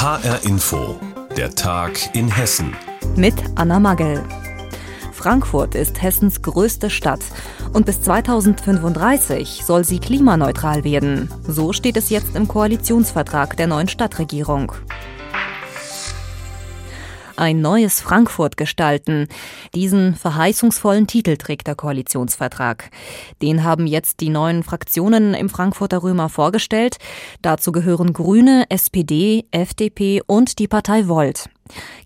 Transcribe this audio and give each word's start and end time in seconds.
HR 0.00 0.46
Info, 0.46 0.98
der 1.36 1.54
Tag 1.54 2.14
in 2.14 2.34
Hessen. 2.34 2.74
Mit 3.16 3.34
Anna 3.56 3.78
Magel. 3.78 4.24
Frankfurt 5.12 5.74
ist 5.74 6.00
Hessens 6.00 6.40
größte 6.40 6.88
Stadt 6.88 7.20
und 7.74 7.84
bis 7.84 8.00
2035 8.00 9.62
soll 9.62 9.84
sie 9.84 9.98
klimaneutral 9.98 10.84
werden. 10.84 11.30
So 11.46 11.74
steht 11.74 11.98
es 11.98 12.08
jetzt 12.08 12.34
im 12.34 12.48
Koalitionsvertrag 12.48 13.58
der 13.58 13.66
neuen 13.66 13.88
Stadtregierung 13.88 14.72
ein 17.40 17.60
neues 17.60 18.00
Frankfurt 18.00 18.56
gestalten. 18.56 19.26
Diesen 19.74 20.14
verheißungsvollen 20.14 21.06
Titel 21.06 21.36
trägt 21.36 21.66
der 21.66 21.74
Koalitionsvertrag. 21.74 22.90
Den 23.42 23.64
haben 23.64 23.86
jetzt 23.86 24.20
die 24.20 24.28
neuen 24.28 24.62
Fraktionen 24.62 25.34
im 25.34 25.48
Frankfurter 25.48 26.02
Römer 26.02 26.28
vorgestellt. 26.28 26.98
Dazu 27.42 27.72
gehören 27.72 28.12
Grüne, 28.12 28.66
SPD, 28.68 29.46
FDP 29.50 30.22
und 30.26 30.58
die 30.58 30.68
Partei 30.68 31.08
Volt. 31.08 31.48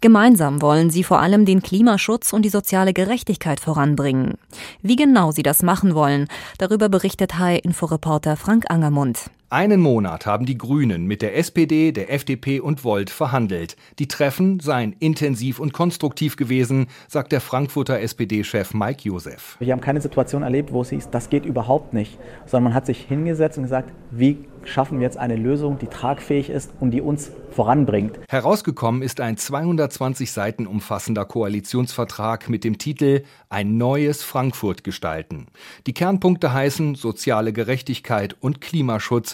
Gemeinsam 0.01 0.61
wollen 0.63 0.91
sie 0.91 1.05
vor 1.05 1.21
allem 1.21 1.45
den 1.45 1.63
Klimaschutz 1.63 2.33
und 2.33 2.43
die 2.43 2.51
soziale 2.51 2.93
Gerechtigkeit 2.93 3.61
voranbringen. 3.61 4.35
Wie 4.83 4.97
genau 4.97 5.33
sie 5.33 5.43
das 5.43 5.63
machen 5.63 5.95
wollen, 5.95 6.29
darüber 6.59 6.89
berichtet 6.89 7.39
Hai-Inforeporter 7.39 8.37
Frank 8.37 8.71
Angermund. 8.71 9.31
Einen 9.51 9.81
Monat 9.81 10.25
haben 10.25 10.47
die 10.47 10.57
Grünen 10.57 11.07
mit 11.07 11.21
der 11.21 11.37
SPD, 11.37 11.93
der 11.93 12.13
FDP 12.13 12.61
und 12.61 12.83
Volt 12.83 13.11
verhandelt. 13.11 13.77
Die 13.99 14.09
Treffen 14.09 14.59
seien 14.59 14.97
intensiv 14.99 15.61
und 15.61 15.73
konstruktiv 15.73 16.37
gewesen, 16.37 16.87
sagt 17.09 17.31
der 17.31 17.43
Frankfurter 17.43 18.01
SPD-Chef 18.01 18.73
Mike 18.73 19.03
Josef. 19.03 19.57
Wir 19.61 19.73
haben 19.73 19.83
keine 19.83 20.01
Situation 20.01 20.43
erlebt, 20.43 20.73
wo 20.73 20.81
es 20.81 20.91
hieß, 20.91 21.11
das 21.11 21.29
geht 21.29 21.45
überhaupt 21.45 21.93
nicht, 21.93 22.19
sondern 22.47 22.65
man 22.65 22.75
hat 22.75 22.87
sich 22.87 23.03
hingesetzt 23.03 23.59
und 23.59 23.65
gesagt, 23.65 23.93
wie 24.11 24.39
schaffen 24.65 24.99
wir 24.99 25.05
jetzt 25.05 25.19
eine 25.19 25.37
Lösung, 25.37 25.79
die 25.79 25.87
tragfähig 25.87 26.51
ist 26.51 26.73
und 26.81 26.91
die 26.91 27.01
uns 27.01 27.31
voranbringt. 27.51 28.19
Herausgekommen 28.29 29.03
ist 29.03 29.21
ein 29.21 29.37
220 29.37 30.33
Seiten 30.33 30.67
umfassender 30.67 31.25
Koalitionsvertrag 31.25 32.49
mit 32.49 32.65
dem 32.65 32.79
Titel 32.79 33.23
Ein 33.49 33.77
neues 33.77 34.23
Frankfurt 34.23 34.85
gestalten. 34.85 35.47
Die 35.87 35.95
Kernpunkte 35.95 36.53
heißen 36.53 36.95
soziale 36.95 37.53
Gerechtigkeit 37.53 38.37
und 38.41 38.61
Klimaschutz, 38.61 39.34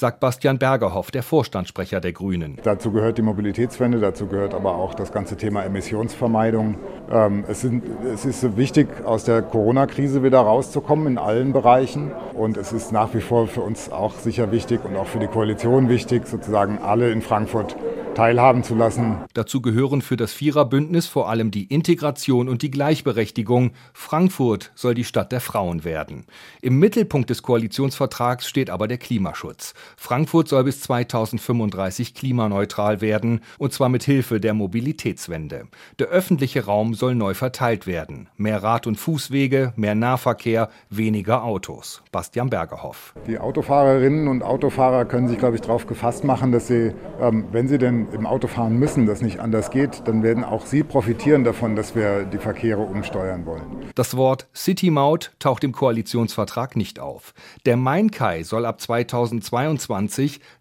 sagt 0.00 0.18
Bastian 0.18 0.58
Bergerhoff, 0.58 1.10
der 1.10 1.22
Vorstandssprecher 1.22 2.00
der 2.00 2.12
Grünen. 2.12 2.58
Dazu 2.62 2.90
gehört 2.90 3.18
die 3.18 3.22
Mobilitätswende, 3.22 4.00
dazu 4.00 4.26
gehört 4.26 4.54
aber 4.54 4.74
auch 4.74 4.94
das 4.94 5.12
ganze 5.12 5.36
Thema 5.36 5.62
Emissionsvermeidung. 5.62 6.78
Ähm, 7.10 7.44
es, 7.46 7.60
sind, 7.60 7.84
es 8.12 8.24
ist 8.24 8.56
wichtig, 8.56 8.88
aus 9.04 9.24
der 9.24 9.42
Corona-Krise 9.42 10.22
wieder 10.22 10.40
rauszukommen 10.40 11.06
in 11.06 11.18
allen 11.18 11.52
Bereichen. 11.52 12.12
Und 12.34 12.56
es 12.56 12.72
ist 12.72 12.92
nach 12.92 13.14
wie 13.14 13.20
vor 13.20 13.46
für 13.46 13.60
uns 13.60 13.92
auch 13.92 14.14
sicher 14.14 14.50
wichtig 14.50 14.84
und 14.84 14.96
auch 14.96 15.06
für 15.06 15.18
die 15.18 15.26
Koalition 15.26 15.88
wichtig, 15.88 16.26
sozusagen 16.26 16.78
alle 16.78 17.10
in 17.10 17.20
Frankfurt 17.20 17.76
teilhaben 18.14 18.62
zu 18.62 18.74
lassen. 18.74 19.18
Dazu 19.34 19.60
gehören 19.62 20.02
für 20.02 20.16
das 20.16 20.32
Viererbündnis 20.32 21.06
vor 21.06 21.28
allem 21.28 21.50
die 21.50 21.64
Integration 21.64 22.48
und 22.48 22.62
die 22.62 22.70
Gleichberechtigung. 22.70 23.72
Frankfurt 23.92 24.72
soll 24.74 24.94
die 24.94 25.04
Stadt 25.04 25.32
der 25.32 25.40
Frauen 25.40 25.84
werden. 25.84 26.26
Im 26.60 26.78
Mittelpunkt 26.78 27.30
des 27.30 27.42
Koalitionsvertrags 27.42 28.48
steht 28.48 28.70
aber 28.70 28.88
der 28.88 28.98
Klimaschutz. 28.98 29.74
Frankfurt 29.96 30.48
soll 30.48 30.64
bis 30.64 30.80
2035 30.80 32.14
klimaneutral 32.14 33.00
werden, 33.00 33.40
und 33.58 33.72
zwar 33.72 33.88
mit 33.88 34.02
Hilfe 34.02 34.40
der 34.40 34.54
Mobilitätswende. 34.54 35.68
Der 35.98 36.08
öffentliche 36.08 36.64
Raum 36.64 36.94
soll 36.94 37.14
neu 37.14 37.34
verteilt 37.34 37.86
werden. 37.86 38.28
Mehr 38.36 38.62
Rad- 38.62 38.86
und 38.86 38.96
Fußwege, 38.96 39.72
mehr 39.76 39.94
Nahverkehr, 39.94 40.70
weniger 40.88 41.44
Autos. 41.44 42.02
Bastian 42.12 42.50
Bergerhoff. 42.50 43.14
Die 43.26 43.38
Autofahrerinnen 43.38 44.28
und 44.28 44.42
Autofahrer 44.42 45.04
können 45.04 45.28
sich, 45.28 45.38
glaube 45.38 45.56
ich, 45.56 45.62
darauf 45.62 45.86
gefasst 45.86 46.24
machen, 46.24 46.52
dass 46.52 46.66
sie, 46.66 46.92
ähm, 47.20 47.46
wenn 47.52 47.68
sie 47.68 47.78
denn 47.78 48.08
im 48.12 48.26
Auto 48.26 48.48
fahren 48.48 48.78
müssen, 48.78 49.06
das 49.06 49.22
nicht 49.22 49.40
anders 49.40 49.70
geht, 49.70 50.02
dann 50.06 50.22
werden 50.22 50.44
auch 50.44 50.66
sie 50.66 50.82
profitieren 50.82 51.44
davon, 51.44 51.76
dass 51.76 51.94
wir 51.94 52.24
die 52.24 52.38
Verkehre 52.38 52.82
umsteuern 52.82 53.46
wollen. 53.46 53.62
Das 53.94 54.16
Wort 54.16 54.46
City-Maut 54.54 55.32
taucht 55.38 55.64
im 55.64 55.72
Koalitionsvertrag 55.72 56.76
nicht 56.76 57.00
auf. 57.00 57.34
Der 57.66 57.76
Main-Kai 57.76 58.42
soll 58.42 58.66
ab 58.66 58.80
2022 58.80 59.50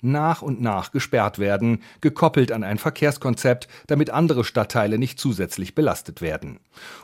nach 0.01 0.41
und 0.41 0.61
nach 0.61 0.91
gesperrt 0.91 1.39
werden, 1.39 1.81
gekoppelt 2.01 2.51
an 2.51 2.63
ein 2.63 2.77
Verkehrskonzept, 2.77 3.67
damit 3.87 4.09
andere 4.09 4.43
Stadtteile 4.43 4.97
nicht 4.97 5.19
zusätzlich 5.19 5.75
belastet 5.75 6.21
werden. 6.21 6.59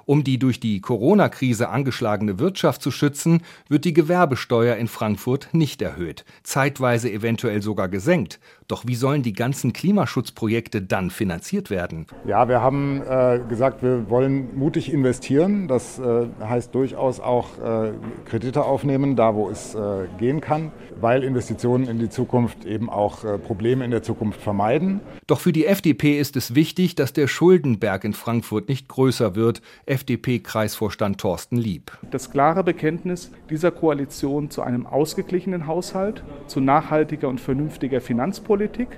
Um 0.05 0.23
die 0.23 0.37
durch 0.37 0.59
die 0.59 0.81
Corona-Krise 0.81 1.69
angeschlagene 1.69 2.39
Wirtschaft 2.39 2.81
zu 2.81 2.91
schützen, 2.91 3.41
wird 3.67 3.85
die 3.85 3.93
Gewerbesteuer 3.93 4.75
in 4.75 4.87
Frankfurt 4.87 5.49
nicht 5.53 5.81
erhöht, 5.81 6.25
zeitweise 6.43 7.11
eventuell 7.11 7.61
sogar 7.61 7.89
gesenkt. 7.89 8.39
Doch 8.67 8.87
wie 8.87 8.95
sollen 8.95 9.21
die 9.21 9.33
ganzen 9.33 9.73
Klimaschutzprojekte 9.73 10.81
dann 10.81 11.11
finanziert 11.11 11.69
werden? 11.69 12.07
Ja, 12.25 12.47
wir 12.49 12.61
haben 12.61 13.01
äh, 13.07 13.39
gesagt, 13.47 13.83
wir 13.83 14.09
wollen 14.09 14.57
mutig 14.57 14.91
investieren. 14.91 15.67
Das 15.67 15.99
äh, 15.99 16.27
heißt 16.43 16.73
durchaus 16.73 17.19
auch 17.19 17.59
äh, 17.59 17.91
Kredite 18.25 18.63
aufnehmen, 18.63 19.15
da 19.15 19.35
wo 19.35 19.49
es 19.49 19.75
äh, 19.75 20.07
gehen 20.17 20.41
kann, 20.41 20.71
weil 20.99 21.23
Investitionen 21.23 21.87
in 21.87 21.94
die 21.99 22.09
Zukunft 22.09 22.65
eben 22.65 22.89
auch 22.89 23.23
äh, 23.23 23.37
Probleme 23.37 23.85
in 23.85 23.91
der 23.91 24.03
Zukunft 24.03 24.41
vermeiden. 24.41 24.99
Doch 25.27 25.39
für 25.39 25.51
die 25.51 25.65
FDP 25.65 26.19
ist 26.19 26.35
es 26.35 26.55
wichtig, 26.55 26.95
dass 26.95 27.13
der 27.13 27.27
Schuldenberg 27.27 28.03
in 28.03 28.13
Frankfurt 28.13 28.69
nicht 28.69 28.87
größer 28.87 29.35
wird. 29.35 29.61
FDP-Kreisvorstand 29.85 31.19
Thorsten 31.19 31.57
Lieb. 31.57 31.97
Das 32.11 32.31
klare 32.31 32.63
Bekenntnis 32.63 33.31
dieser 33.49 33.71
Koalition 33.71 34.49
zu 34.49 34.61
einem 34.61 34.85
ausgeglichenen 34.85 35.67
Haushalt, 35.67 36.23
zu 36.47 36.59
nachhaltiger 36.59 37.27
und 37.29 37.41
vernünftiger 37.41 38.01
Finanzpolitik 38.01 38.89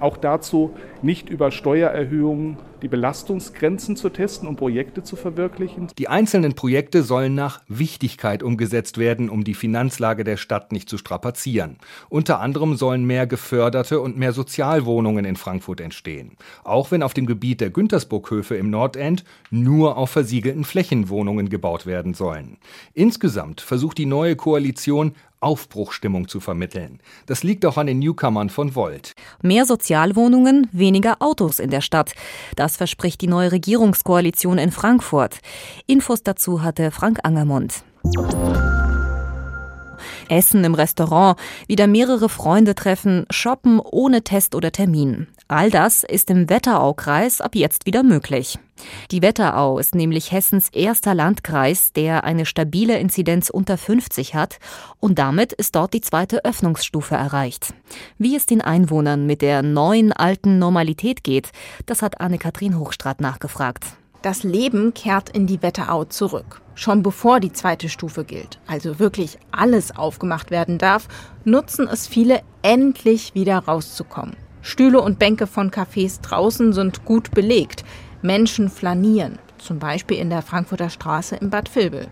auch 0.00 0.16
dazu, 0.16 0.74
nicht 1.02 1.28
über 1.28 1.50
Steuererhöhungen 1.50 2.58
die 2.82 2.88
Belastungsgrenzen 2.88 3.96
zu 3.96 4.10
testen 4.10 4.48
und 4.48 4.56
Projekte 4.56 5.02
zu 5.02 5.16
verwirklichen. 5.16 5.88
Die 5.98 6.08
einzelnen 6.08 6.54
Projekte 6.54 7.02
sollen 7.02 7.34
nach 7.34 7.62
Wichtigkeit 7.68 8.42
umgesetzt 8.42 8.98
werden, 8.98 9.30
um 9.30 9.44
die 9.44 9.54
Finanzlage 9.54 10.24
der 10.24 10.36
Stadt 10.36 10.72
nicht 10.72 10.88
zu 10.88 10.98
strapazieren. 10.98 11.78
Unter 12.08 12.40
anderem 12.40 12.76
sollen 12.76 13.04
mehr 13.04 13.26
geförderte 13.26 14.00
und 14.00 14.18
mehr 14.18 14.32
Sozialwohnungen 14.32 15.24
in 15.24 15.36
Frankfurt 15.36 15.80
entstehen. 15.80 16.36
Auch 16.64 16.90
wenn 16.90 17.02
auf 17.02 17.14
dem 17.14 17.26
Gebiet 17.26 17.60
der 17.60 17.70
Güntersburghöfe 17.70 18.56
im 18.56 18.70
Nordend 18.70 19.24
nur 19.50 19.96
auf 19.96 20.10
versiegelten 20.10 20.64
Flächen 20.64 21.08
Wohnungen 21.08 21.48
gebaut 21.48 21.86
werden 21.86 22.14
sollen. 22.14 22.58
Insgesamt 22.94 23.60
versucht 23.60 23.98
die 23.98 24.06
neue 24.06 24.36
Koalition 24.36 25.12
Aufbruchstimmung 25.46 26.26
zu 26.26 26.40
vermitteln. 26.40 26.98
Das 27.26 27.44
liegt 27.44 27.64
auch 27.64 27.78
an 27.78 27.86
den 27.86 28.00
Newcomern 28.00 28.50
von 28.50 28.74
Volt. 28.74 29.14
Mehr 29.42 29.64
Sozialwohnungen, 29.64 30.68
weniger 30.72 31.16
Autos 31.20 31.60
in 31.60 31.70
der 31.70 31.80
Stadt. 31.80 32.12
Das 32.56 32.76
verspricht 32.76 33.20
die 33.20 33.28
neue 33.28 33.52
Regierungskoalition 33.52 34.58
in 34.58 34.72
Frankfurt. 34.72 35.38
Infos 35.86 36.24
dazu 36.24 36.62
hatte 36.62 36.90
Frank 36.90 37.20
Angermund. 37.22 37.84
Essen 40.28 40.64
im 40.64 40.74
Restaurant, 40.74 41.38
wieder 41.68 41.86
mehrere 41.86 42.28
Freunde 42.28 42.74
treffen, 42.74 43.24
shoppen 43.30 43.78
ohne 43.78 44.22
Test 44.22 44.56
oder 44.56 44.72
Termin. 44.72 45.28
All 45.46 45.70
das 45.70 46.02
ist 46.02 46.28
im 46.28 46.50
Wetteraukreis 46.50 47.40
ab 47.40 47.54
jetzt 47.54 47.86
wieder 47.86 48.02
möglich. 48.02 48.58
Die 49.10 49.22
Wetterau 49.22 49.78
ist 49.78 49.94
nämlich 49.94 50.32
Hessens 50.32 50.68
erster 50.70 51.14
Landkreis, 51.14 51.92
der 51.92 52.24
eine 52.24 52.46
stabile 52.46 52.98
Inzidenz 52.98 53.50
unter 53.50 53.78
50 53.78 54.34
hat 54.34 54.58
und 55.00 55.18
damit 55.18 55.52
ist 55.52 55.74
dort 55.76 55.94
die 55.94 56.00
zweite 56.00 56.44
Öffnungsstufe 56.44 57.14
erreicht. 57.14 57.74
Wie 58.18 58.36
es 58.36 58.46
den 58.46 58.60
Einwohnern 58.60 59.26
mit 59.26 59.42
der 59.42 59.62
neuen 59.62 60.12
alten 60.12 60.58
Normalität 60.58 61.24
geht, 61.24 61.52
das 61.86 62.02
hat 62.02 62.20
Anne-Kathrin 62.20 62.78
Hochstrat 62.78 63.20
nachgefragt. 63.20 63.84
Das 64.22 64.42
Leben 64.42 64.92
kehrt 64.92 65.28
in 65.28 65.46
die 65.46 65.62
Wetterau 65.62 66.04
zurück. 66.04 66.60
Schon 66.74 67.02
bevor 67.02 67.38
die 67.40 67.52
zweite 67.52 67.88
Stufe 67.88 68.24
gilt, 68.24 68.58
also 68.66 68.98
wirklich 68.98 69.38
alles 69.52 69.96
aufgemacht 69.96 70.50
werden 70.50 70.78
darf, 70.78 71.06
nutzen 71.44 71.88
es 71.88 72.06
viele, 72.06 72.42
endlich 72.62 73.34
wieder 73.34 73.58
rauszukommen. 73.58 74.36
Stühle 74.62 75.00
und 75.00 75.20
Bänke 75.20 75.46
von 75.46 75.70
Cafés 75.70 76.20
draußen 76.22 76.72
sind 76.72 77.04
gut 77.04 77.30
belegt. 77.30 77.84
Menschen 78.26 78.68
flanieren, 78.68 79.38
zum 79.58 79.78
Beispiel 79.78 80.18
in 80.18 80.30
der 80.30 80.42
Frankfurter 80.42 80.90
Straße 80.90 81.36
in 81.36 81.48
Bad 81.48 81.74
Vilbel. 81.74 82.08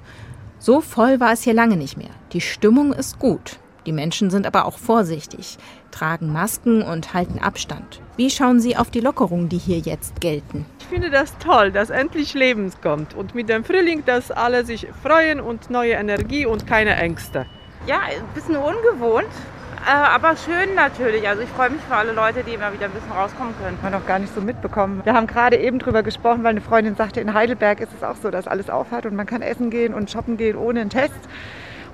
So 0.60 0.80
voll 0.80 1.18
war 1.18 1.32
es 1.32 1.42
hier 1.42 1.54
lange 1.54 1.76
nicht 1.76 1.96
mehr. 1.96 2.10
Die 2.32 2.40
Stimmung 2.40 2.92
ist 2.92 3.18
gut. 3.18 3.58
Die 3.84 3.92
Menschen 3.92 4.30
sind 4.30 4.46
aber 4.46 4.64
auch 4.64 4.78
vorsichtig, 4.78 5.58
tragen 5.90 6.32
Masken 6.32 6.82
und 6.82 7.12
halten 7.12 7.38
Abstand. 7.40 8.00
Wie 8.16 8.30
schauen 8.30 8.60
Sie 8.60 8.76
auf 8.76 8.90
die 8.90 9.00
Lockerungen, 9.00 9.48
die 9.48 9.58
hier 9.58 9.78
jetzt 9.78 10.20
gelten? 10.20 10.64
Ich 10.78 10.86
finde 10.86 11.10
das 11.10 11.36
toll, 11.38 11.70
dass 11.70 11.90
endlich 11.90 12.32
Leben 12.32 12.72
kommt 12.80 13.12
und 13.14 13.34
mit 13.34 13.48
dem 13.48 13.64
Frühling, 13.64 14.04
dass 14.06 14.30
alle 14.30 14.64
sich 14.64 14.86
freuen 15.02 15.40
und 15.40 15.68
neue 15.68 15.94
Energie 15.94 16.46
und 16.46 16.66
keine 16.66 16.94
Ängste. 16.94 17.44
Ja, 17.86 17.98
ein 18.02 18.24
bisschen 18.34 18.56
ungewohnt, 18.56 19.28
aber 19.92 20.36
schön 20.36 20.74
natürlich. 20.74 21.26
Also 21.28 21.42
ich 21.42 21.48
freue 21.50 21.70
mich 21.70 21.80
für 21.82 21.94
alle 21.94 22.12
Leute, 22.12 22.42
die 22.42 22.54
immer 22.54 22.72
wieder 22.72 22.86
ein 22.86 22.92
bisschen 22.92 23.12
rauskommen 23.12 23.54
können. 23.62 23.78
Man 23.82 23.92
noch 23.92 24.06
gar 24.06 24.18
nicht 24.18 24.34
so 24.34 24.40
mitbekommen. 24.40 25.00
Wir 25.04 25.14
haben 25.14 25.26
gerade 25.26 25.56
eben 25.56 25.78
drüber 25.78 26.02
gesprochen, 26.02 26.42
weil 26.42 26.50
eine 26.50 26.60
Freundin 26.60 26.96
sagte, 26.96 27.20
in 27.20 27.34
Heidelberg 27.34 27.80
ist 27.80 27.92
es 27.96 28.02
auch 28.02 28.16
so, 28.16 28.30
dass 28.30 28.46
alles 28.46 28.70
aufhat 28.70 29.06
und 29.06 29.14
man 29.14 29.26
kann 29.26 29.42
essen 29.42 29.70
gehen 29.70 29.94
und 29.94 30.10
shoppen 30.10 30.36
gehen 30.36 30.56
ohne 30.56 30.80
einen 30.80 30.90
Test. 30.90 31.12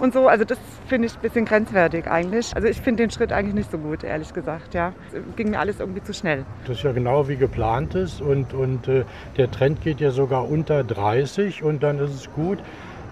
und 0.01 0.13
so. 0.15 0.29
Also 0.29 0.45
das 0.45 0.59
finde 0.89 1.07
ich 1.07 1.15
ein 1.15 1.21
bisschen 1.21 1.45
grenzwertig 1.45 2.07
eigentlich. 2.07 2.55
Also 2.55 2.69
ich 2.69 2.81
finde 2.81 3.03
den 3.05 3.11
Schritt 3.11 3.33
eigentlich 3.33 3.55
nicht 3.55 3.71
so 3.71 3.79
gut, 3.79 4.03
ehrlich 4.03 4.33
gesagt. 4.33 4.75
Ja, 4.75 4.93
es 5.13 5.37
ging 5.37 5.51
mir 5.51 5.59
alles 5.61 5.81
irgendwie 5.81 6.03
zu 6.03 6.13
schnell. 6.15 6.45
Das 6.67 6.79
ist 6.79 6.83
ja 6.85 6.93
genau 6.93 7.29
wie 7.29 7.37
geplant 7.37 7.95
ist 7.95 8.21
und, 8.21 8.55
und 8.55 8.89
äh, 8.89 9.05
der 9.37 9.51
Trend 9.51 9.83
geht 9.83 10.01
ja 10.01 10.11
sogar 10.11 10.49
unter 10.49 10.85
30 10.85 11.63
und 11.63 11.83
dann 11.83 11.99
ist 11.99 12.15
es 12.15 12.33
gut, 12.33 12.59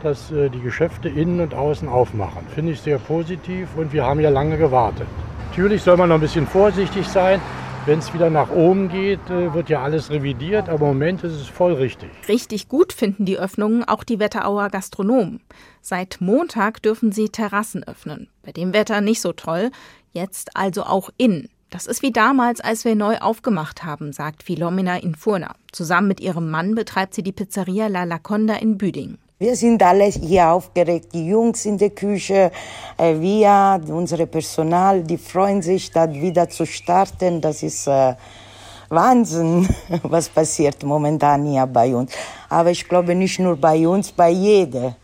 dass 0.03 0.31
äh, 0.31 0.49
die 0.49 0.61
Geschäfte 0.61 1.09
innen 1.09 1.41
und 1.41 1.55
außen 1.55 1.89
aufmachen. 1.89 2.47
Finde 2.55 2.73
ich 2.73 2.81
sehr 2.81 2.99
positiv 2.99 3.69
und 3.77 3.93
wir 3.93 4.05
haben 4.05 4.21
ja 4.21 4.31
lange 4.31 4.59
gewartet. 4.59 5.07
Natürlich 5.51 5.83
soll 5.83 5.97
man 5.97 6.09
noch 6.09 6.17
ein 6.17 6.21
bisschen 6.21 6.47
vorsichtig 6.47 7.07
sein. 7.07 7.41
Wenn 7.87 8.01
es 8.01 8.13
wieder 8.13 8.29
nach 8.29 8.51
oben 8.51 8.91
geht, 8.91 9.31
äh, 9.31 9.55
wird 9.55 9.71
ja 9.71 9.83
alles 9.83 10.11
revidiert, 10.11 10.69
aber 10.69 10.89
im 10.89 10.99
Moment 10.99 11.25
ist 11.25 11.33
es 11.33 11.49
voll 11.49 11.73
richtig. 11.73 12.11
Richtig 12.29 12.69
gut 12.69 12.93
finden 12.93 13.25
die 13.25 13.39
Öffnungen 13.39 13.83
auch 13.85 14.05
die 14.05 14.19
Wetterauer 14.19 14.69
Gastronomen. 14.69 15.41
Seit 15.81 16.19
Montag 16.21 16.83
dürfen 16.83 17.13
sie 17.13 17.31
Terrassen 17.31 17.85
öffnen. 17.85 18.29
Bei 18.43 18.53
dem 18.53 18.75
Wetter 18.75 19.01
nicht 19.01 19.23
so 19.23 19.33
toll, 19.33 19.71
jetzt 20.13 20.55
also 20.55 20.83
auch 20.83 21.11
innen. 21.17 21.49
Das 21.71 21.87
ist 21.87 22.03
wie 22.03 22.13
damals, 22.13 22.61
als 22.61 22.85
wir 22.85 22.95
neu 22.95 23.19
aufgemacht 23.19 23.85
haben, 23.85 24.13
sagt 24.13 24.43
Philomena 24.43 24.97
Infurna. 24.97 25.55
Zusammen 25.73 26.09
mit 26.09 26.21
ihrem 26.21 26.51
Mann 26.51 26.75
betreibt 26.75 27.15
sie 27.15 27.23
die 27.23 27.33
Pizzeria 27.33 27.89
La 27.89 28.05
Laconda 28.05 28.55
in 28.55 28.79
Büdingen. 28.79 29.19
Wir 29.41 29.55
sind 29.55 29.81
alle 29.85 30.07
hier 30.07 30.49
aufgeregt, 30.49 31.15
die 31.15 31.29
Jungs 31.29 31.65
in 31.65 31.79
der 31.79 31.91
Küche, 31.91 32.51
äh, 32.97 33.21
wir, 33.21 33.81
unsere 33.87 34.27
Personal, 34.27 35.05
die 35.05 35.17
freuen 35.17 35.63
sich, 35.63 35.93
da 35.93 36.13
wieder 36.13 36.49
zu 36.49 36.67
starten. 36.67 37.41
Das 37.41 37.63
ist 37.63 37.87
äh, 37.87 38.17
Wahnsinn, 38.89 39.69
was 40.03 40.29
passiert 40.29 40.83
momentan 40.83 41.45
hier 41.47 41.67
bei 41.67 41.95
uns. 41.95 42.11
Aber 42.49 42.73
ich 42.73 42.89
glaube 42.89 43.15
nicht 43.15 43.39
nur 43.39 43.57
bei 43.57 43.87
uns, 43.87 44.11
bei 44.11 44.31
jedem. 44.31 44.97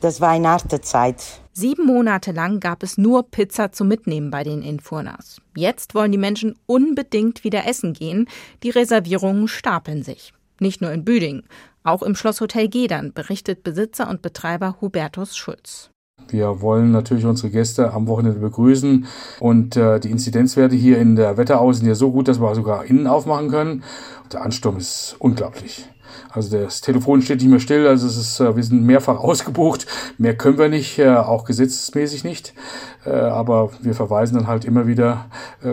Das 0.00 0.20
war 0.20 0.32
eine 0.32 0.50
harte 0.50 0.82
Zeit. 0.82 1.22
Sieben 1.54 1.86
Monate 1.86 2.32
lang 2.32 2.60
gab 2.60 2.82
es 2.82 2.98
nur 2.98 3.22
Pizza 3.22 3.72
zum 3.72 3.88
Mitnehmen 3.88 4.30
bei 4.30 4.44
den 4.44 4.60
Infurnas. 4.60 5.40
Jetzt 5.56 5.94
wollen 5.94 6.12
die 6.12 6.18
Menschen 6.18 6.56
unbedingt 6.66 7.42
wieder 7.42 7.66
essen 7.66 7.94
gehen. 7.94 8.28
Die 8.62 8.68
Reservierungen 8.68 9.48
stapeln 9.48 10.02
sich. 10.02 10.34
Nicht 10.60 10.82
nur 10.82 10.90
in 10.92 11.06
Büdingen. 11.06 11.44
Auch 11.86 12.02
im 12.02 12.16
Schlosshotel 12.16 12.68
Gedern 12.68 13.12
berichtet 13.12 13.62
Besitzer 13.62 14.10
und 14.10 14.20
Betreiber 14.20 14.78
Hubertus 14.80 15.36
Schulz. 15.36 15.90
Wir 16.28 16.60
wollen 16.60 16.90
natürlich 16.90 17.24
unsere 17.24 17.50
Gäste 17.50 17.92
am 17.92 18.08
Wochenende 18.08 18.40
begrüßen 18.40 19.06
und 19.38 19.76
äh, 19.76 20.00
die 20.00 20.10
Inzidenzwerte 20.10 20.74
hier 20.74 20.98
in 20.98 21.14
der 21.14 21.36
Wetterau 21.36 21.72
sind 21.72 21.86
ja 21.86 21.94
so 21.94 22.10
gut, 22.10 22.26
dass 22.26 22.40
wir 22.40 22.52
sogar 22.56 22.86
innen 22.86 23.06
aufmachen 23.06 23.50
können. 23.50 23.84
Der 24.32 24.42
Ansturm 24.42 24.78
ist 24.78 25.14
unglaublich. 25.20 25.88
Also 26.30 26.58
das 26.58 26.80
Telefon 26.80 27.22
steht 27.22 27.40
nicht 27.40 27.50
mehr 27.50 27.60
still, 27.60 27.86
also 27.86 28.08
es 28.08 28.16
ist, 28.16 28.40
äh, 28.40 28.56
wir 28.56 28.64
sind 28.64 28.82
mehrfach 28.82 29.20
ausgebucht. 29.20 29.86
Mehr 30.18 30.36
können 30.36 30.58
wir 30.58 30.68
nicht, 30.68 30.98
äh, 30.98 31.14
auch 31.14 31.44
gesetzesmäßig 31.44 32.24
nicht. 32.24 32.52
Äh, 33.04 33.10
aber 33.10 33.70
wir 33.80 33.94
verweisen 33.94 34.34
dann 34.34 34.48
halt 34.48 34.64
immer 34.64 34.88
wieder, 34.88 35.26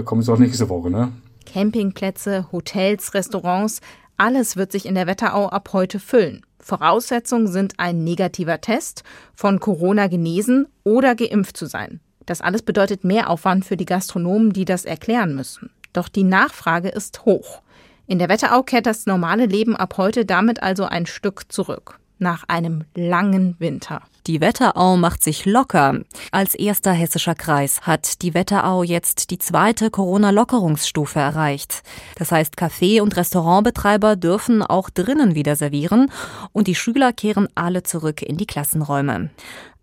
kommen 0.05 0.21
Sie 0.21 0.31
auch 0.31 0.37
nächste 0.37 0.69
Woche. 0.69 0.91
Ne? 0.91 1.11
Campingplätze, 1.51 2.51
Hotels, 2.51 3.13
Restaurants, 3.13 3.81
alles 4.17 4.55
wird 4.55 4.71
sich 4.71 4.85
in 4.85 4.95
der 4.95 5.07
Wetterau 5.07 5.49
ab 5.49 5.69
heute 5.73 5.99
füllen. 5.99 6.45
Voraussetzungen 6.59 7.47
sind 7.47 7.73
ein 7.77 8.03
negativer 8.03 8.61
Test, 8.61 9.03
von 9.35 9.59
Corona 9.59 10.07
genesen 10.07 10.67
oder 10.83 11.15
geimpft 11.15 11.57
zu 11.57 11.65
sein. 11.65 11.99
Das 12.25 12.41
alles 12.41 12.61
bedeutet 12.61 13.03
mehr 13.03 13.29
Aufwand 13.29 13.65
für 13.65 13.75
die 13.75 13.85
Gastronomen, 13.85 14.53
die 14.53 14.65
das 14.65 14.85
erklären 14.85 15.35
müssen. 15.35 15.71
Doch 15.91 16.07
die 16.07 16.23
Nachfrage 16.23 16.89
ist 16.89 17.25
hoch. 17.25 17.61
In 18.07 18.19
der 18.19 18.29
Wetterau 18.29 18.63
kehrt 18.63 18.85
das 18.85 19.05
normale 19.05 19.45
Leben 19.45 19.75
ab 19.75 19.95
heute 19.97 20.25
damit 20.25 20.61
also 20.63 20.85
ein 20.85 21.05
Stück 21.05 21.51
zurück. 21.51 21.99
Nach 22.23 22.45
einem 22.47 22.85
langen 22.95 23.57
Winter. 23.59 24.01
Die 24.27 24.39
Wetterau 24.39 24.95
macht 24.95 25.21
sich 25.21 25.45
locker. 25.45 25.99
Als 26.31 26.55
erster 26.55 26.93
hessischer 26.93 27.35
Kreis 27.35 27.81
hat 27.81 28.21
die 28.21 28.33
Wetterau 28.33 28.81
jetzt 28.81 29.29
die 29.29 29.39
zweite 29.39 29.89
Corona-Lockerungsstufe 29.89 31.19
erreicht. 31.19 31.83
Das 32.15 32.31
heißt, 32.31 32.57
Café- 32.57 33.01
und 33.01 33.17
Restaurantbetreiber 33.17 34.15
dürfen 34.15 34.63
auch 34.63 34.89
drinnen 34.89 35.35
wieder 35.35 35.57
servieren 35.57 36.09
und 36.53 36.67
die 36.67 36.75
Schüler 36.75 37.11
kehren 37.11 37.49
alle 37.55 37.83
zurück 37.83 38.21
in 38.21 38.37
die 38.37 38.47
Klassenräume. 38.47 39.29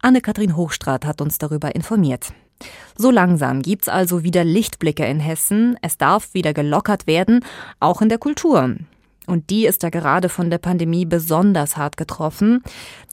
Anne-Kathrin 0.00 0.56
Hochstrat 0.56 1.04
hat 1.04 1.20
uns 1.20 1.36
darüber 1.36 1.74
informiert. 1.74 2.32
So 2.96 3.10
langsam 3.10 3.60
gibt's 3.60 3.90
also 3.90 4.22
wieder 4.22 4.44
Lichtblicke 4.44 5.04
in 5.04 5.20
Hessen. 5.20 5.76
Es 5.82 5.98
darf 5.98 6.32
wieder 6.32 6.54
gelockert 6.54 7.06
werden, 7.06 7.44
auch 7.80 8.00
in 8.00 8.08
der 8.08 8.16
Kultur. 8.16 8.76
Und 9.30 9.50
die 9.50 9.64
ist 9.64 9.84
da 9.84 9.90
gerade 9.90 10.28
von 10.28 10.50
der 10.50 10.58
Pandemie 10.58 11.04
besonders 11.04 11.76
hart 11.76 11.96
getroffen. 11.96 12.64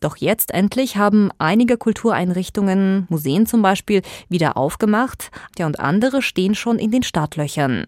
Doch 0.01 0.17
jetzt 0.17 0.51
endlich 0.51 0.97
haben 0.97 1.29
einige 1.37 1.77
Kultureinrichtungen, 1.77 3.05
Museen 3.09 3.45
zum 3.45 3.61
Beispiel, 3.61 4.01
wieder 4.27 4.57
aufgemacht. 4.57 5.29
Ja, 5.59 5.67
und 5.67 5.79
andere 5.79 6.23
stehen 6.23 6.55
schon 6.55 6.79
in 6.79 6.89
den 6.89 7.03
Startlöchern. 7.03 7.85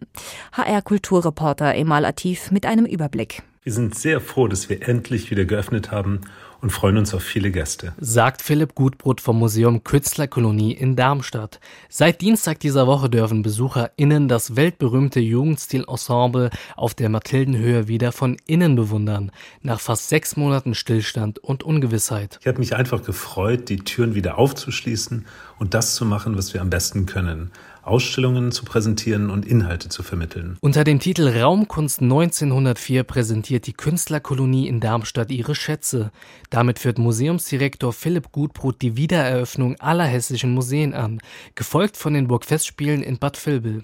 HR-Kulturreporter 0.54 1.74
Emal 1.74 2.06
Atif 2.06 2.52
mit 2.52 2.68
einem 2.68 2.86
Überblick. 2.86 3.42
Wir 3.62 3.74
sind 3.74 3.94
sehr 3.94 4.22
froh, 4.22 4.48
dass 4.48 4.70
wir 4.70 4.88
endlich 4.88 5.32
wieder 5.32 5.44
geöffnet 5.44 5.92
haben 5.92 6.22
und 6.62 6.70
freuen 6.70 6.98
uns 6.98 7.14
auf 7.14 7.24
viele 7.24 7.52
Gäste. 7.52 7.94
Sagt 8.00 8.42
Philipp 8.42 8.74
Gutbrot 8.74 9.20
vom 9.20 9.38
Museum 9.38 9.84
Künstlerkolonie 9.84 10.72
in 10.72 10.96
Darmstadt. 10.96 11.60
Seit 11.90 12.22
Dienstag 12.22 12.62
dieser 12.62 12.88
Woche 12.88 13.10
dürfen 13.10 13.42
BesucherInnen 13.42 14.30
das 14.30 14.56
weltberühmte 14.56 15.20
Jugendstilensemble 15.20 16.52
auf 16.78 16.94
der 16.94 17.10
Mathildenhöhe 17.10 17.90
wieder 17.90 18.14
von 18.14 18.38
innen 18.46 18.78
bewundern. 18.78 19.30
Nach 19.62 19.82
fast 19.82 20.08
sechs 20.08 20.38
Monaten 20.38 20.74
Stillstand 20.74 21.40
und 21.40 21.64
Ungewissheit. 21.64 22.40
Ich 22.40 22.48
habe 22.48 22.60
mich 22.60 22.78
einfach 22.78 23.04
gefreut, 23.04 23.68
die 23.68 23.80
Türen 23.80 24.16
wieder 24.16 24.38
aufzuschließen 24.38 25.26
und 25.58 25.74
das 25.74 25.96
zu 25.96 26.06
machen, 26.06 26.38
was 26.38 26.54
wir 26.54 26.62
am 26.62 26.70
besten 26.70 27.06
können. 27.06 27.52
Ausstellungen 27.90 28.52
zu 28.52 28.64
präsentieren 28.66 29.30
und 29.30 29.46
Inhalte 29.46 29.90
zu 29.90 30.04
vermitteln. 30.04 30.58
Unter 30.62 30.84
dem 30.84 31.00
Titel 31.00 31.28
Raumkunst 31.28 32.02
1904 32.02 33.04
präsentiert 33.04 33.68
die 33.68 33.74
Künstlerkolonie 33.74 34.68
in 34.68 34.80
Darmstadt 34.80 35.32
ihre 35.32 35.56
Schätze. 35.56 36.12
Damit 36.50 36.80
führt 36.80 37.00
Museumsdirektor 37.00 37.92
Philipp 37.92 38.32
Gutbrot 38.32 38.82
die 38.82 38.96
Wiedereröffnung 38.96 39.76
aller 39.80 40.06
hessischen 40.06 40.54
Museen 40.54 40.94
an, 40.94 41.20
gefolgt 41.56 41.98
von 41.98 42.14
den 42.14 42.28
Burgfestspielen 42.28 43.02
in 43.02 43.18
Bad 43.18 43.44
Vilbel. 43.44 43.84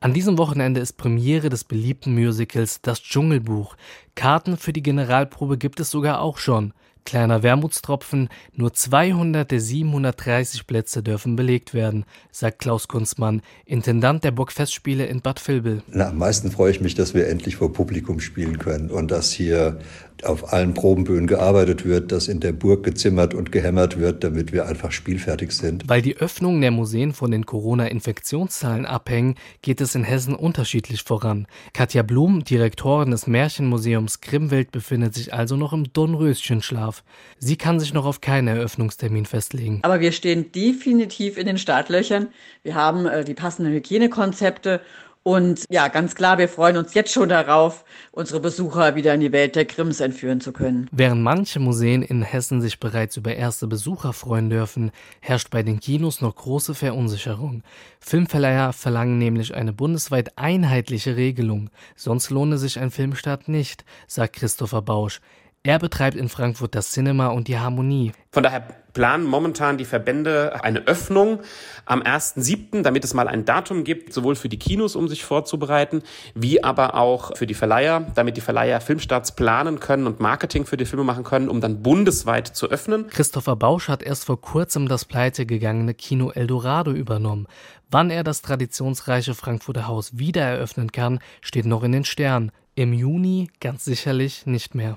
An 0.00 0.12
diesem 0.12 0.38
Wochenende 0.38 0.80
ist 0.80 0.98
Premiere 0.98 1.48
des 1.48 1.64
beliebten 1.64 2.14
Musicals 2.14 2.82
Das 2.82 3.02
Dschungelbuch. 3.02 3.76
Karten 4.14 4.56
für 4.56 4.72
die 4.72 4.82
Generalprobe 4.82 5.58
gibt 5.58 5.80
es 5.80 5.90
sogar 5.90 6.20
auch 6.20 6.38
schon. 6.38 6.72
Kleiner 7.06 7.42
Wermutstropfen, 7.42 8.28
nur 8.52 8.74
200 8.74 9.50
der 9.50 9.60
730 9.60 10.66
Plätze 10.66 11.02
dürfen 11.02 11.36
belegt 11.36 11.72
werden, 11.72 12.04
sagt 12.32 12.58
Klaus 12.58 12.88
Kunzmann, 12.88 13.42
Intendant 13.64 14.24
der 14.24 14.32
Burgfestspiele 14.32 15.06
in 15.06 15.22
Bad 15.22 15.46
Vilbel. 15.46 15.82
Na, 15.86 16.08
am 16.08 16.18
meisten 16.18 16.50
freue 16.50 16.72
ich 16.72 16.80
mich, 16.80 16.96
dass 16.96 17.14
wir 17.14 17.28
endlich 17.28 17.56
vor 17.56 17.72
Publikum 17.72 18.20
spielen 18.20 18.58
können 18.58 18.90
und 18.90 19.10
dass 19.10 19.30
hier 19.30 19.78
auf 20.24 20.52
allen 20.52 20.74
Probenböen 20.74 21.26
gearbeitet 21.26 21.84
wird, 21.84 22.10
dass 22.10 22.28
in 22.28 22.40
der 22.40 22.52
Burg 22.52 22.84
gezimmert 22.84 23.34
und 23.34 23.52
gehämmert 23.52 23.98
wird, 23.98 24.24
damit 24.24 24.52
wir 24.52 24.66
einfach 24.66 24.92
spielfertig 24.92 25.52
sind. 25.52 25.88
Weil 25.88 26.02
die 26.02 26.16
Öffnungen 26.16 26.60
der 26.60 26.70
Museen 26.70 27.12
von 27.12 27.30
den 27.30 27.44
Corona-Infektionszahlen 27.44 28.86
abhängen, 28.86 29.34
geht 29.62 29.80
es 29.80 29.94
in 29.94 30.04
Hessen 30.04 30.34
unterschiedlich 30.34 31.02
voran. 31.02 31.46
Katja 31.72 32.02
Blum, 32.02 32.44
Direktorin 32.44 33.10
des 33.10 33.26
Märchenmuseums 33.26 34.20
Grimmwelt, 34.20 34.72
befindet 34.72 35.14
sich 35.14 35.34
also 35.34 35.56
noch 35.56 35.72
im 35.72 35.92
Dornröschenschlaf. 35.92 36.95
Sie 37.38 37.56
kann 37.56 37.80
sich 37.80 37.92
noch 37.92 38.04
auf 38.04 38.20
keinen 38.20 38.48
Eröffnungstermin 38.48 39.26
festlegen. 39.26 39.80
Aber 39.82 40.00
wir 40.00 40.12
stehen 40.12 40.52
definitiv 40.52 41.38
in 41.38 41.46
den 41.46 41.58
Startlöchern. 41.58 42.28
Wir 42.62 42.74
haben 42.74 43.06
äh, 43.06 43.24
die 43.24 43.34
passenden 43.34 43.72
Hygienekonzepte 43.72 44.80
und 45.26 45.64
ja, 45.70 45.88
ganz 45.88 46.14
klar, 46.14 46.38
wir 46.38 46.48
freuen 46.48 46.76
uns 46.76 46.94
jetzt 46.94 47.10
schon 47.10 47.28
darauf, 47.28 47.84
unsere 48.12 48.38
Besucher 48.38 48.94
wieder 48.94 49.12
in 49.12 49.18
die 49.18 49.32
Welt 49.32 49.56
der 49.56 49.64
Grimms 49.64 49.98
entführen 49.98 50.40
zu 50.40 50.52
können. 50.52 50.88
Während 50.92 51.20
manche 51.20 51.58
Museen 51.58 52.02
in 52.02 52.22
Hessen 52.22 52.60
sich 52.60 52.78
bereits 52.78 53.16
über 53.16 53.34
erste 53.34 53.66
Besucher 53.66 54.12
freuen 54.12 54.50
dürfen, 54.50 54.92
herrscht 55.18 55.50
bei 55.50 55.64
den 55.64 55.80
Kinos 55.80 56.20
noch 56.20 56.36
große 56.36 56.76
Verunsicherung. 56.76 57.64
Filmverleiher 57.98 58.72
verlangen 58.72 59.18
nämlich 59.18 59.52
eine 59.52 59.72
bundesweit 59.72 60.38
einheitliche 60.38 61.16
Regelung, 61.16 61.70
sonst 61.96 62.30
lohne 62.30 62.56
sich 62.56 62.78
ein 62.78 62.92
Filmstart 62.92 63.48
nicht, 63.48 63.84
sagt 64.06 64.36
Christopher 64.36 64.82
Bausch. 64.82 65.20
Er 65.66 65.80
betreibt 65.80 66.16
in 66.16 66.28
Frankfurt 66.28 66.76
das 66.76 66.92
Cinema 66.92 67.26
und 67.26 67.48
die 67.48 67.58
Harmonie. 67.58 68.12
Von 68.30 68.44
daher 68.44 68.60
planen 68.92 69.24
momentan 69.24 69.78
die 69.78 69.84
Verbände 69.84 70.62
eine 70.62 70.86
Öffnung 70.86 71.40
am 71.86 72.02
1.7., 72.02 72.82
damit 72.82 73.02
es 73.02 73.14
mal 73.14 73.26
ein 73.26 73.44
Datum 73.44 73.82
gibt, 73.82 74.12
sowohl 74.12 74.36
für 74.36 74.48
die 74.48 74.60
Kinos, 74.60 74.94
um 74.94 75.08
sich 75.08 75.24
vorzubereiten, 75.24 76.04
wie 76.36 76.62
aber 76.62 76.94
auch 76.94 77.36
für 77.36 77.48
die 77.48 77.54
Verleiher, 77.54 78.06
damit 78.14 78.36
die 78.36 78.42
Verleiher 78.42 78.80
Filmstarts 78.80 79.34
planen 79.34 79.80
können 79.80 80.06
und 80.06 80.20
Marketing 80.20 80.66
für 80.66 80.76
die 80.76 80.84
Filme 80.84 81.02
machen 81.02 81.24
können, 81.24 81.48
um 81.48 81.60
dann 81.60 81.82
bundesweit 81.82 82.46
zu 82.46 82.70
öffnen. 82.70 83.08
Christopher 83.08 83.56
Bausch 83.56 83.88
hat 83.88 84.04
erst 84.04 84.24
vor 84.24 84.40
kurzem 84.40 84.86
das 84.86 85.04
pleitegegangene 85.04 85.94
Kino 85.94 86.30
Eldorado 86.30 86.92
übernommen. 86.92 87.48
Wann 87.90 88.10
er 88.10 88.22
das 88.22 88.40
traditionsreiche 88.40 89.34
Frankfurter 89.34 89.88
Haus 89.88 90.16
wieder 90.16 90.42
eröffnen 90.42 90.92
kann, 90.92 91.18
steht 91.40 91.66
noch 91.66 91.82
in 91.82 91.90
den 91.90 92.04
Sternen. 92.04 92.52
Im 92.76 92.92
Juni 92.92 93.50
ganz 93.58 93.84
sicherlich 93.84 94.46
nicht 94.46 94.76
mehr. 94.76 94.96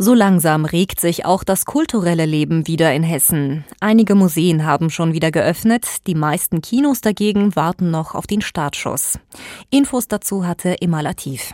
So 0.00 0.14
langsam 0.14 0.64
regt 0.64 1.00
sich 1.00 1.24
auch 1.24 1.42
das 1.42 1.64
kulturelle 1.64 2.24
Leben 2.24 2.68
wieder 2.68 2.94
in 2.94 3.02
Hessen. 3.02 3.64
Einige 3.80 4.14
Museen 4.14 4.64
haben 4.64 4.90
schon 4.90 5.12
wieder 5.12 5.32
geöffnet, 5.32 6.06
die 6.06 6.14
meisten 6.14 6.62
Kinos 6.62 7.00
dagegen 7.00 7.56
warten 7.56 7.90
noch 7.90 8.14
auf 8.14 8.28
den 8.28 8.40
Startschuss. 8.40 9.18
Infos 9.70 10.06
dazu 10.06 10.46
hatte 10.46 10.80
Emma 10.80 11.00
Latif. 11.00 11.52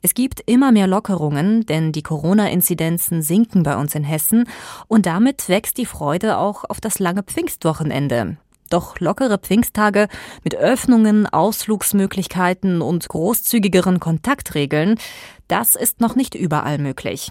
Es 0.00 0.14
gibt 0.14 0.40
immer 0.46 0.72
mehr 0.72 0.86
Lockerungen, 0.86 1.66
denn 1.66 1.92
die 1.92 2.02
Corona-Inzidenzen 2.02 3.20
sinken 3.20 3.64
bei 3.64 3.76
uns 3.76 3.94
in 3.94 4.02
Hessen 4.02 4.48
und 4.88 5.04
damit 5.04 5.50
wächst 5.50 5.76
die 5.76 5.86
Freude 5.86 6.38
auch 6.38 6.64
auf 6.64 6.80
das 6.80 7.00
lange 7.00 7.22
Pfingstwochenende. 7.22 8.38
Doch 8.72 9.00
lockere 9.00 9.36
Pfingsttage 9.36 10.08
mit 10.44 10.54
Öffnungen, 10.54 11.26
Ausflugsmöglichkeiten 11.26 12.80
und 12.80 13.06
großzügigeren 13.06 14.00
Kontaktregeln, 14.00 14.98
das 15.46 15.76
ist 15.76 16.00
noch 16.00 16.16
nicht 16.16 16.34
überall 16.34 16.78
möglich. 16.78 17.30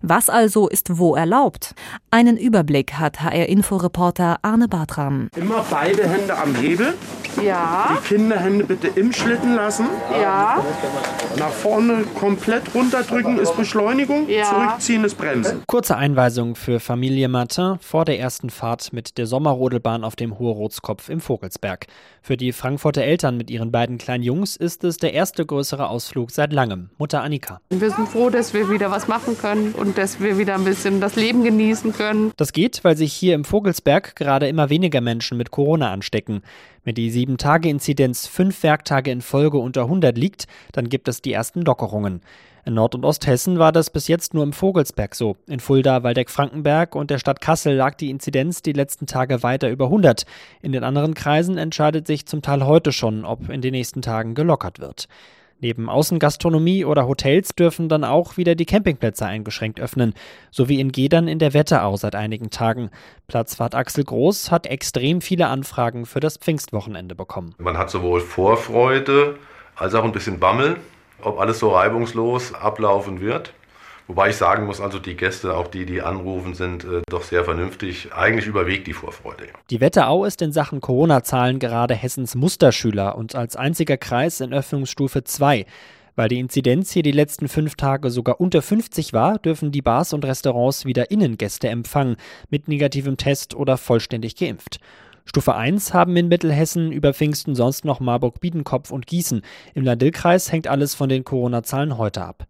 Was 0.00 0.30
also 0.30 0.68
ist 0.68 0.98
wo 0.98 1.14
erlaubt? 1.14 1.74
Einen 2.10 2.38
Überblick 2.38 2.94
hat 2.94 3.20
HR-Info-Reporter 3.20 4.38
Arne 4.40 4.68
Bartram. 4.68 5.28
Immer 5.36 5.66
beide 5.68 6.08
Hände 6.08 6.38
am 6.38 6.54
Hebel. 6.54 6.94
Ja. 7.42 7.96
Die 7.96 8.08
Kinderhände 8.08 8.64
bitte 8.64 8.88
im 8.88 9.12
Schlitten 9.12 9.54
lassen. 9.54 9.86
Ja. 10.20 10.62
Nach 11.38 11.50
vorne 11.50 12.04
komplett 12.18 12.74
runterdrücken 12.74 13.38
ist 13.38 13.56
Beschleunigung. 13.56 14.28
Ja. 14.28 14.44
Zurückziehen 14.44 15.04
ist 15.04 15.16
Bremsen. 15.16 15.62
Kurze 15.66 15.96
Einweisung 15.96 16.54
für 16.54 16.80
Familie 16.80 17.28
Martin 17.28 17.78
vor 17.80 18.04
der 18.04 18.18
ersten 18.18 18.50
Fahrt 18.50 18.92
mit 18.92 19.18
der 19.18 19.26
Sommerrodelbahn 19.26 20.04
auf 20.04 20.16
dem 20.16 20.38
Hohe-Rotskopf 20.38 21.08
im 21.08 21.20
Vogelsberg. 21.20 21.86
Für 22.22 22.36
die 22.36 22.52
Frankfurter 22.52 23.02
Eltern 23.02 23.36
mit 23.36 23.50
ihren 23.50 23.72
beiden 23.72 23.98
kleinen 23.98 24.22
Jungs 24.22 24.56
ist 24.56 24.84
es 24.84 24.98
der 24.98 25.14
erste 25.14 25.46
größere 25.46 25.88
Ausflug 25.88 26.30
seit 26.30 26.52
langem. 26.52 26.90
Mutter 26.98 27.22
Annika. 27.22 27.60
Wir 27.70 27.90
sind 27.90 28.08
froh, 28.08 28.30
dass 28.30 28.52
wir 28.52 28.70
wieder 28.70 28.90
was 28.90 29.08
machen 29.08 29.38
können 29.38 29.72
und 29.72 29.96
dass 29.96 30.20
wir 30.20 30.36
wieder 30.36 30.54
ein 30.54 30.64
bisschen 30.64 31.00
das 31.00 31.16
Leben 31.16 31.44
genießen 31.44 31.92
können. 31.92 32.32
Das 32.36 32.52
geht, 32.52 32.84
weil 32.84 32.96
sich 32.96 33.12
hier 33.12 33.34
im 33.34 33.44
Vogelsberg 33.44 34.16
gerade 34.16 34.48
immer 34.48 34.70
weniger 34.70 35.00
Menschen 35.00 35.38
mit 35.38 35.50
Corona 35.50 35.92
anstecken. 35.92 36.42
Wenn 36.82 36.94
die 36.94 37.12
7-Tage-Inzidenz 37.12 38.26
fünf 38.26 38.62
Werktage 38.62 39.10
in 39.10 39.20
Folge 39.20 39.58
unter 39.58 39.82
100 39.82 40.16
liegt, 40.16 40.46
dann 40.72 40.88
gibt 40.88 41.08
es 41.08 41.20
die 41.20 41.32
ersten 41.32 41.62
Lockerungen. 41.62 42.22
In 42.64 42.74
Nord- 42.74 42.94
und 42.94 43.04
Osthessen 43.04 43.58
war 43.58 43.72
das 43.72 43.90
bis 43.90 44.08
jetzt 44.08 44.34
nur 44.34 44.42
im 44.42 44.52
Vogelsberg 44.52 45.14
so. 45.14 45.36
In 45.46 45.60
Fulda, 45.60 46.02
Waldeck-Frankenberg 46.02 46.94
und 46.94 47.10
der 47.10 47.18
Stadt 47.18 47.40
Kassel 47.40 47.74
lag 47.74 47.94
die 47.94 48.10
Inzidenz 48.10 48.62
die 48.62 48.72
letzten 48.72 49.06
Tage 49.06 49.42
weiter 49.42 49.70
über 49.70 49.86
100. 49.86 50.24
In 50.62 50.72
den 50.72 50.84
anderen 50.84 51.14
Kreisen 51.14 51.58
entscheidet 51.58 52.06
sich 52.06 52.26
zum 52.26 52.42
Teil 52.42 52.64
heute 52.64 52.92
schon, 52.92 53.24
ob 53.24 53.48
in 53.48 53.60
den 53.60 53.72
nächsten 53.72 54.02
Tagen 54.02 54.34
gelockert 54.34 54.78
wird. 54.78 55.08
Neben 55.60 55.90
Außengastronomie 55.90 56.86
oder 56.86 57.06
Hotels 57.06 57.50
dürfen 57.54 57.90
dann 57.90 58.02
auch 58.02 58.38
wieder 58.38 58.54
die 58.54 58.64
Campingplätze 58.64 59.26
eingeschränkt 59.26 59.78
öffnen, 59.78 60.14
so 60.50 60.68
wie 60.68 60.80
in 60.80 60.90
Gedern 60.90 61.28
in 61.28 61.38
der 61.38 61.52
Wetterau 61.52 61.96
seit 61.96 62.14
einigen 62.14 62.50
Tagen. 62.50 62.90
Platzfahrt 63.28 63.74
Axel 63.74 64.04
Groß 64.04 64.50
hat 64.50 64.66
extrem 64.66 65.20
viele 65.20 65.48
Anfragen 65.48 66.06
für 66.06 66.20
das 66.20 66.38
Pfingstwochenende 66.38 67.14
bekommen. 67.14 67.54
Man 67.58 67.76
hat 67.76 67.90
sowohl 67.90 68.20
Vorfreude 68.20 69.36
als 69.76 69.94
auch 69.94 70.04
ein 70.04 70.12
bisschen 70.12 70.40
Bammel, 70.40 70.76
ob 71.20 71.38
alles 71.38 71.58
so 71.58 71.68
reibungslos 71.68 72.54
ablaufen 72.54 73.20
wird. 73.20 73.52
Wobei 74.10 74.30
ich 74.30 74.36
sagen 74.36 74.66
muss, 74.66 74.80
also 74.80 74.98
die 74.98 75.14
Gäste, 75.14 75.56
auch 75.56 75.68
die, 75.68 75.86
die 75.86 76.02
anrufen, 76.02 76.54
sind 76.54 76.82
äh, 76.82 77.02
doch 77.08 77.22
sehr 77.22 77.44
vernünftig. 77.44 78.12
Eigentlich 78.12 78.48
überwiegt 78.48 78.88
die 78.88 78.92
Vorfreude. 78.92 79.44
Die 79.70 79.80
Wetterau 79.80 80.24
ist 80.24 80.42
in 80.42 80.50
Sachen 80.50 80.80
Corona-Zahlen 80.80 81.60
gerade 81.60 81.94
Hessens 81.94 82.34
Musterschüler 82.34 83.16
und 83.16 83.36
als 83.36 83.54
einziger 83.54 83.96
Kreis 83.96 84.40
in 84.40 84.52
Öffnungsstufe 84.52 85.22
2. 85.22 85.64
Weil 86.16 86.28
die 86.28 86.40
Inzidenz 86.40 86.90
hier 86.90 87.04
die 87.04 87.12
letzten 87.12 87.46
fünf 87.46 87.76
Tage 87.76 88.10
sogar 88.10 88.40
unter 88.40 88.62
50 88.62 89.12
war, 89.12 89.38
dürfen 89.38 89.70
die 89.70 89.80
Bars 89.80 90.12
und 90.12 90.24
Restaurants 90.24 90.84
wieder 90.84 91.12
Innengäste 91.12 91.68
empfangen, 91.68 92.16
mit 92.48 92.66
negativem 92.66 93.16
Test 93.16 93.54
oder 93.54 93.76
vollständig 93.76 94.34
geimpft. 94.34 94.80
Stufe 95.24 95.54
1 95.54 95.94
haben 95.94 96.16
in 96.16 96.26
Mittelhessen 96.26 96.90
über 96.90 97.14
Pfingsten 97.14 97.54
sonst 97.54 97.84
noch 97.84 98.00
Marburg, 98.00 98.40
Biedenkopf 98.40 98.90
und 98.90 99.06
Gießen. 99.06 99.42
Im 99.74 99.84
Landil-Kreis 99.84 100.50
hängt 100.50 100.66
alles 100.66 100.96
von 100.96 101.08
den 101.08 101.22
Corona-Zahlen 101.22 101.96
heute 101.96 102.24
ab. 102.24 102.48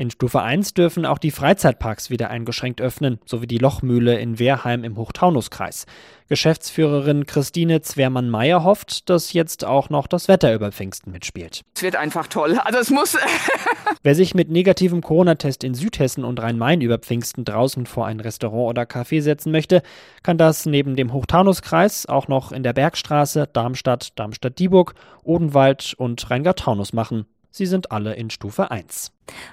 In 0.00 0.10
Stufe 0.10 0.40
1 0.40 0.72
dürfen 0.72 1.04
auch 1.04 1.18
die 1.18 1.30
Freizeitparks 1.30 2.08
wieder 2.08 2.30
eingeschränkt 2.30 2.80
öffnen, 2.80 3.18
sowie 3.26 3.46
die 3.46 3.58
Lochmühle 3.58 4.18
in 4.18 4.38
Wehrheim 4.38 4.82
im 4.82 4.96
Hochtaunuskreis. 4.96 5.84
Geschäftsführerin 6.30 7.26
Christine 7.26 7.82
Zwermann-Meyer 7.82 8.64
hofft, 8.64 9.10
dass 9.10 9.34
jetzt 9.34 9.62
auch 9.62 9.90
noch 9.90 10.06
das 10.06 10.26
Wetter 10.26 10.54
über 10.54 10.72
Pfingsten 10.72 11.10
mitspielt. 11.10 11.60
Es 11.76 11.82
wird 11.82 11.96
einfach 11.96 12.28
toll. 12.28 12.58
Also 12.64 12.78
es 12.78 12.88
muss. 12.88 13.18
Wer 14.02 14.14
sich 14.14 14.34
mit 14.34 14.48
negativem 14.50 15.02
Corona-Test 15.02 15.64
in 15.64 15.74
Südhessen 15.74 16.24
und 16.24 16.40
Rhein-Main 16.40 16.80
über 16.80 16.96
Pfingsten 16.96 17.44
draußen 17.44 17.84
vor 17.84 18.06
ein 18.06 18.20
Restaurant 18.20 18.70
oder 18.70 18.84
Café 18.84 19.20
setzen 19.20 19.52
möchte, 19.52 19.82
kann 20.22 20.38
das 20.38 20.64
neben 20.64 20.96
dem 20.96 21.12
Hochtaunuskreis 21.12 22.06
auch 22.06 22.26
noch 22.26 22.52
in 22.52 22.62
der 22.62 22.72
Bergstraße, 22.72 23.50
Darmstadt, 23.52 24.18
Darmstadt-Dieburg, 24.18 24.94
Odenwald 25.24 25.92
und 25.98 26.30
Rheingau-Taunus 26.30 26.94
machen. 26.94 27.26
Sie 27.50 27.66
sind 27.66 27.90
alle 27.92 28.14
in 28.14 28.30
Stufe 28.30 28.70
1. 28.70 29.12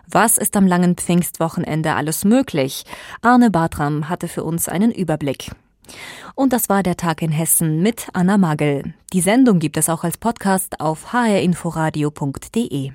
Was 0.09 0.37
ist 0.37 0.55
am 0.55 0.67
langen 0.67 0.95
Pfingstwochenende 0.95 1.95
alles 1.95 2.25
möglich? 2.25 2.83
Arne 3.21 3.51
Bartram 3.51 4.09
hatte 4.09 4.27
für 4.27 4.43
uns 4.43 4.69
einen 4.69 4.91
Überblick. 4.91 5.51
Und 6.35 6.53
das 6.53 6.69
war 6.69 6.83
der 6.83 6.97
Tag 6.97 7.21
in 7.21 7.31
Hessen 7.31 7.81
mit 7.81 8.09
Anna 8.13 8.37
Magel. 8.37 8.93
Die 9.13 9.21
Sendung 9.21 9.59
gibt 9.59 9.77
es 9.77 9.89
auch 9.89 10.03
als 10.03 10.17
Podcast 10.17 10.79
auf 10.79 11.13
hrinforadio.de. 11.13 12.91